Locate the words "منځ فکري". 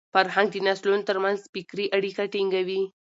1.23-1.85